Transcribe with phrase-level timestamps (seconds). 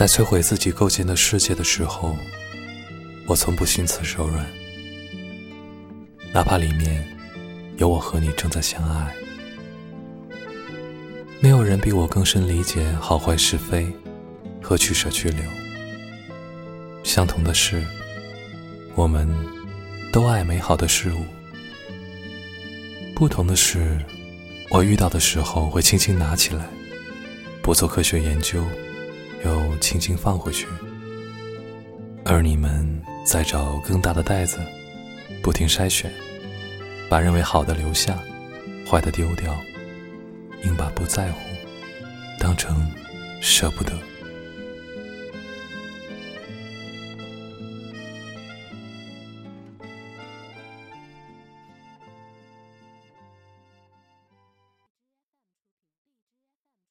[0.00, 2.16] 在摧毁自己构建的世界的时候，
[3.26, 4.46] 我从不心慈手软，
[6.32, 7.06] 哪怕里面
[7.76, 9.14] 有我和你正在相爱。
[11.38, 13.92] 没有人比我更深理解好坏是非
[14.62, 15.44] 和取舍去留。
[17.02, 17.84] 相同的是，
[18.94, 19.28] 我们
[20.10, 21.22] 都爱美好的事物。
[23.14, 23.98] 不同的是，
[24.70, 26.66] 我遇到的时候会轻轻拿起来，
[27.60, 28.64] 不做科学研究，
[29.44, 30.66] 又轻轻放回去；
[32.24, 34.58] 而你们在找更大的袋子，
[35.42, 36.10] 不停筛选，
[37.08, 38.18] 把认为好的留下，
[38.88, 39.54] 坏的丢掉。
[40.62, 41.38] 应把不在乎
[42.38, 42.86] 当成
[43.40, 43.92] 舍不得。